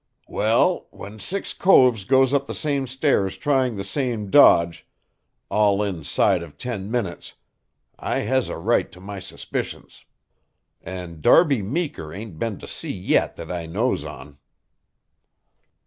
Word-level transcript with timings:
"Well, 0.27 0.87
when 0.89 1.19
six 1.19 1.53
coves 1.53 2.05
goes 2.05 2.33
up 2.33 2.47
the 2.47 2.55
same 2.55 2.87
stairs 2.87 3.37
trying 3.37 3.75
the 3.75 3.83
same 3.83 4.31
dodge, 4.31 4.87
all 5.47 5.83
inside 5.83 6.41
of 6.41 6.57
ten 6.57 6.89
minutes, 6.89 7.35
I 7.99 8.21
has 8.21 8.49
a 8.49 8.57
right 8.57 8.91
to 8.93 8.99
my 8.99 9.19
suspicions. 9.19 10.05
And 10.81 11.21
Darby 11.21 11.61
Meeker 11.61 12.11
ain't 12.11 12.39
been 12.39 12.57
to 12.57 12.67
sea 12.67 12.91
yet 12.91 13.35
that 13.35 13.51
I 13.51 13.67
knows 13.67 14.03
on." 14.03 14.39